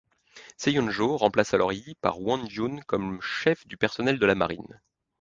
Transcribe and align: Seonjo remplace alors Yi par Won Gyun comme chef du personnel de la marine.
Seonjo 0.57 1.15
remplace 1.15 1.53
alors 1.53 1.71
Yi 1.73 1.93
par 2.01 2.19
Won 2.19 2.47
Gyun 2.49 2.81
comme 2.87 3.21
chef 3.21 3.67
du 3.67 3.77
personnel 3.77 4.17
de 4.17 4.25
la 4.25 4.33
marine. 4.33 4.81